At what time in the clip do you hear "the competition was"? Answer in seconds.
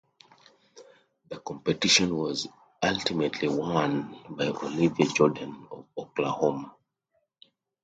1.29-2.47